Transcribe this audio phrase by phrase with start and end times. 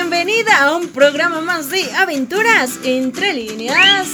[0.00, 4.08] bienvenida a un programa más de aventuras entre líneas.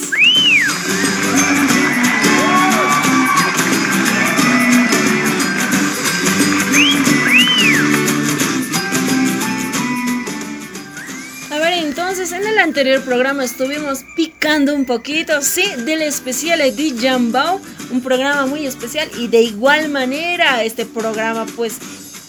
[11.50, 16.94] A ver, entonces en el anterior programa estuvimos picando un poquito, sí, del especial de
[17.00, 17.60] Jambao,
[17.92, 21.78] un programa muy especial y de igual manera este programa pues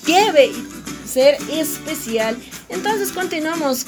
[0.05, 0.52] debe
[1.08, 2.38] ser especial.
[2.69, 3.86] Entonces continuamos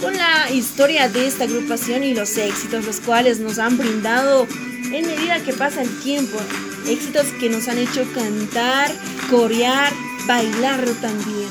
[0.00, 4.46] con la historia de esta agrupación y los éxitos los cuales nos han brindado
[4.92, 6.38] en medida que pasa el tiempo.
[6.86, 8.92] Éxitos que nos han hecho cantar,
[9.30, 9.92] corear,
[10.26, 11.48] bailar también.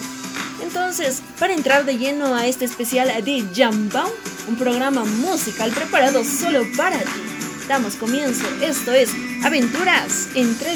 [0.61, 4.11] Entonces, para entrar de lleno a este especial de Jambao,
[4.47, 7.21] un programa musical preparado solo para ti,
[7.67, 8.45] damos comienzo.
[8.61, 9.09] Esto es
[9.43, 10.75] Aventuras entre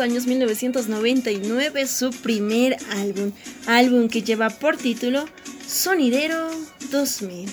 [0.00, 3.32] años 1999 su primer álbum,
[3.66, 5.26] álbum que lleva por título
[5.66, 6.50] Sonidero
[6.90, 7.48] 2000,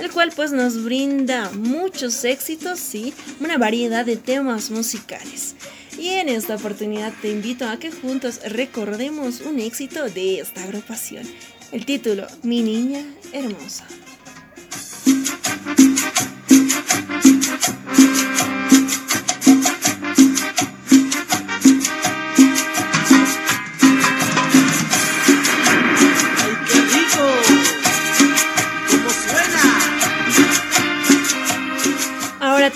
[0.00, 5.54] el cual pues nos brinda muchos éxitos y una variedad de temas musicales.
[5.98, 11.26] Y en esta oportunidad te invito a que juntos recordemos un éxito de esta agrupación,
[11.72, 13.86] el título Mi Niña Hermosa.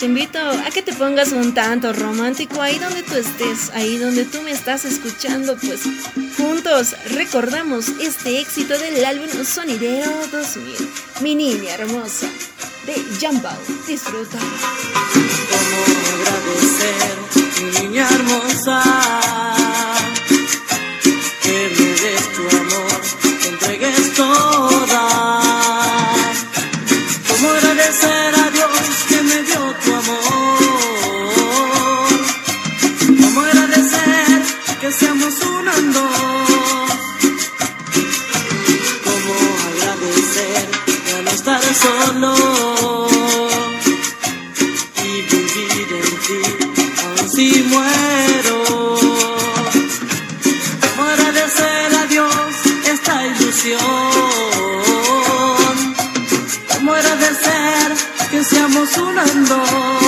[0.07, 4.41] Invito a que te pongas un tanto romántico ahí donde tú estés, ahí donde tú
[4.43, 5.83] me estás escuchando, pues
[6.37, 10.75] juntos recordamos este éxito del álbum Sonidero 2000,
[11.23, 12.29] Mi Niña Hermosa,
[12.87, 13.59] de Jambao.
[13.89, 14.39] Disfruta.
[58.95, 60.06] Que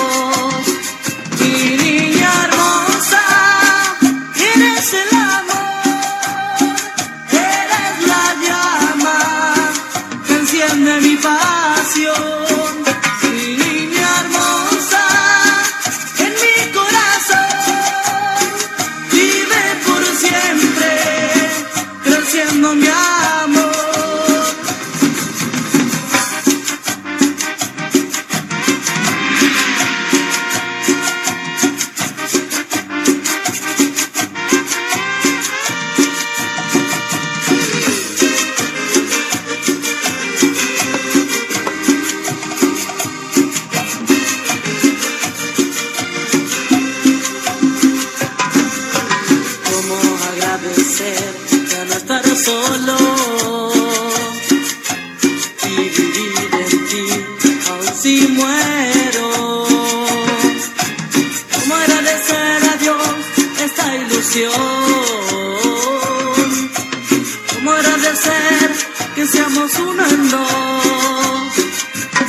[68.08, 68.70] ¿Cómo agradecer
[69.14, 71.52] que seamos uno en dos?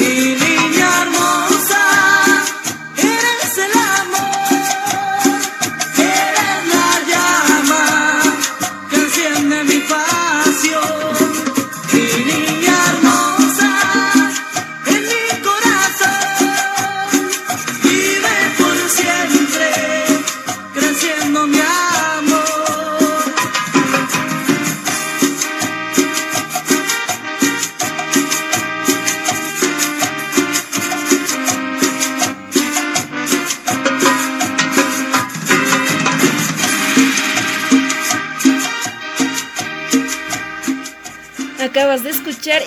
[0.01, 0.35] Y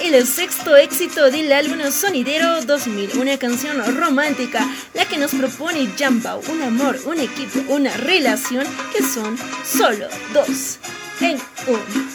[0.00, 6.40] el sexto éxito del álbum Sonidero 2000, una canción romántica, la que nos propone Jambao,
[6.48, 10.78] un amor, un equipo, una relación que son solo dos
[11.20, 12.12] en uno.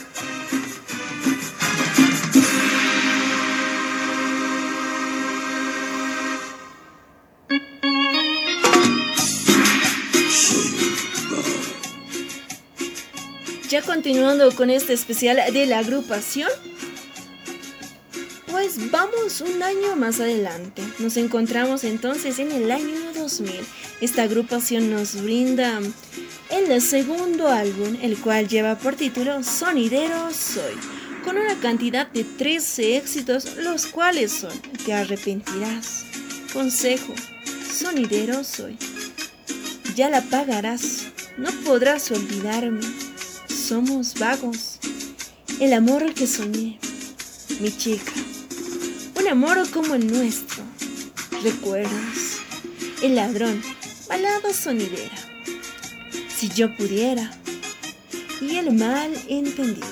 [13.70, 16.50] Ya continuando con este especial de la agrupación,
[18.58, 20.82] pues vamos un año más adelante.
[20.98, 23.52] Nos encontramos entonces en el año 2000.
[24.02, 25.80] Esta agrupación nos brinda
[26.50, 30.74] el segundo álbum, el cual lleva por título Sonidero Soy,
[31.24, 36.06] con una cantidad de 13 éxitos, los cuales son Te arrepentirás,
[36.52, 37.14] Consejo,
[37.72, 38.76] Sonidero Soy,
[39.96, 42.82] Ya la pagarás, no podrás olvidarme,
[43.48, 44.80] Somos vagos,
[45.60, 46.80] El amor que soñé,
[47.60, 48.14] Mi chica.
[49.28, 50.64] Un amor como el nuestro.
[51.44, 52.38] Recuerdas.
[53.02, 53.62] El ladrón.
[54.08, 55.18] Balada sonidera.
[56.34, 57.30] Si yo pudiera.
[58.40, 59.86] Y el mal entendido.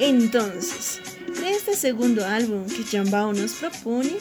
[0.00, 0.98] Entonces,
[1.40, 4.16] de este segundo álbum que Jambao nos propone,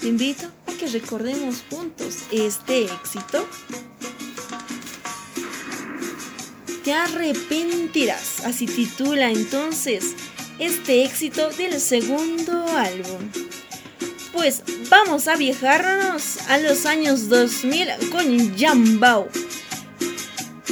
[0.00, 3.48] te invito a que recordemos juntos este éxito.
[6.84, 8.44] Te arrepentirás.
[8.44, 10.14] Así titula entonces
[10.60, 13.51] este éxito del segundo álbum.
[14.32, 19.28] Pues vamos a viajarnos a los años 2000 con Jambao.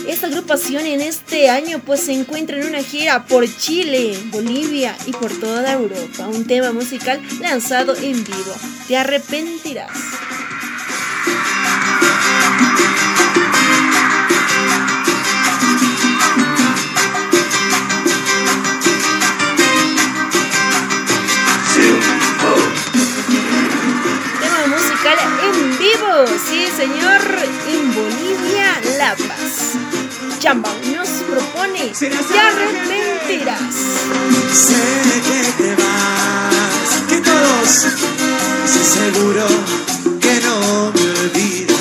[0.08, 5.12] Esta agrupación en este año pues se encuentra en una gira por Chile, Bolivia y
[5.12, 6.26] por toda Europa.
[6.26, 8.54] Un tema musical lanzado en vivo.
[8.88, 9.90] Te arrepentirás.
[26.80, 27.20] Señor,
[27.68, 29.76] en Bolivia, La Paz.
[30.38, 32.06] Chamba nos propone, te
[32.48, 33.74] arrepentirás.
[34.50, 34.82] Sé
[35.26, 37.70] que te vas, que todos,
[38.64, 39.44] estoy seguro
[40.22, 40.56] que no
[40.94, 41.76] me olvidarás.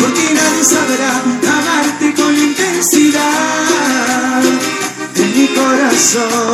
[0.00, 1.12] Porque nadie sabrá
[1.56, 4.42] amarte con intensidad
[5.14, 6.47] de mi corazón,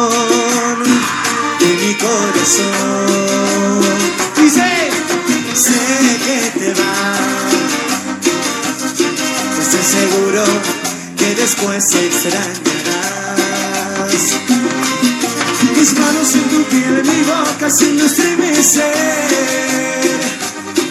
[11.76, 12.60] extrañarás
[15.76, 18.84] Mis manos en tu piel, mi boca haciendo estremecer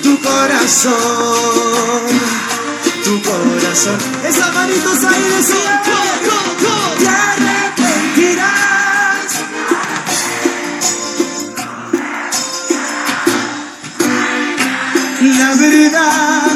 [0.01, 0.93] Tu corazón,
[3.03, 3.97] tu corazón.
[4.27, 5.81] Esas manitos ahí decían
[6.99, 8.53] Te arrepentirás.
[15.39, 16.51] La verdad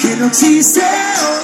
[0.00, 0.82] que no existe
[1.38, 1.43] otro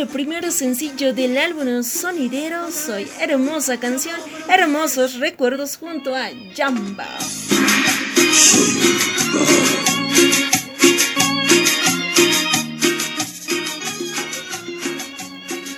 [0.00, 7.06] el primer sencillo del álbum sonidero Soy hermosa canción, hermosos recuerdos junto a Jamba.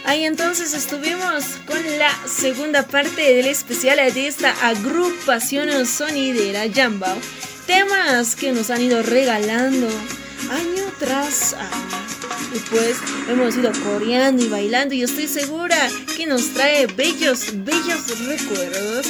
[0.04, 7.16] Ahí entonces estuvimos con la segunda parte del especial de esta agrupación sonidera Jambao.
[7.66, 9.88] Temas que nos han ido regalando
[10.48, 12.01] año tras año.
[12.54, 15.76] Y pues hemos ido coreando y bailando y estoy segura
[16.16, 19.06] que nos trae bellos, bellos recuerdos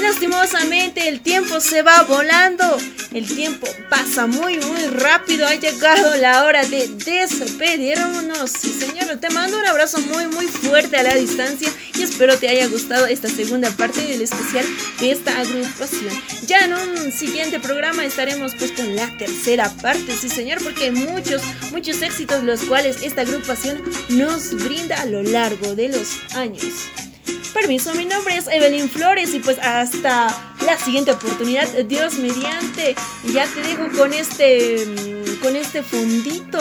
[0.00, 2.78] Lastimosamente el tiempo se va volando,
[3.12, 8.50] el tiempo pasa muy muy rápido, ha llegado la hora de despedirnos.
[8.50, 12.48] Sí señor, te mando un abrazo muy muy fuerte a la distancia y espero te
[12.48, 14.66] haya gustado esta segunda parte del especial
[15.00, 16.12] de esta agrupación.
[16.46, 20.90] Ya en un siguiente programa estaremos pues con la tercera parte, sí señor, porque hay
[20.90, 27.03] muchos, muchos éxitos los cuales esta agrupación nos brinda a lo largo de los años.
[27.54, 30.26] Permiso, mi nombre es Evelyn Flores y pues hasta
[30.66, 32.96] la siguiente oportunidad, Dios mediante.
[33.32, 36.58] Ya te dejo con este, mm, con este fondito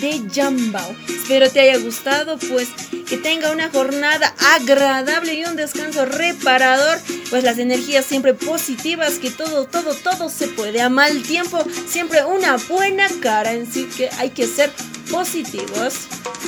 [0.00, 0.96] de Jambao.
[1.08, 2.68] Espero te haya gustado, pues
[3.08, 6.98] que tenga una jornada agradable y un descanso reparador,
[7.30, 12.24] pues las energías siempre positivas, que todo, todo, todo se puede a mal tiempo, siempre
[12.24, 14.70] una buena cara en sí que hay que ser
[15.10, 15.94] positivos.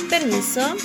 [0.09, 0.75] Permiso.